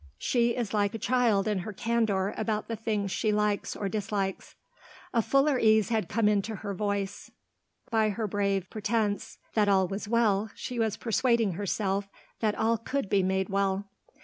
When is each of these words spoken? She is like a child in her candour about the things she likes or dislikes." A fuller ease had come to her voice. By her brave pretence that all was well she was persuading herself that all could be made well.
She 0.17 0.55
is 0.55 0.73
like 0.73 0.95
a 0.95 0.97
child 0.97 1.47
in 1.47 1.59
her 1.59 1.71
candour 1.73 2.33
about 2.35 2.67
the 2.67 2.75
things 2.75 3.11
she 3.11 3.31
likes 3.31 3.75
or 3.75 3.87
dislikes." 3.87 4.55
A 5.13 5.21
fuller 5.21 5.59
ease 5.59 5.89
had 5.89 6.09
come 6.09 6.41
to 6.41 6.55
her 6.55 6.73
voice. 6.73 7.29
By 7.91 8.09
her 8.09 8.25
brave 8.25 8.67
pretence 8.71 9.37
that 9.53 9.69
all 9.69 9.87
was 9.87 10.07
well 10.07 10.49
she 10.55 10.79
was 10.79 10.97
persuading 10.97 11.51
herself 11.51 12.09
that 12.39 12.55
all 12.55 12.79
could 12.79 13.09
be 13.11 13.21
made 13.21 13.49
well. 13.49 13.85